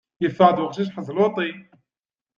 Yeffeɣ-d 0.21 0.57
uqcic 0.63 0.91
ḥezluṭi! 0.95 1.49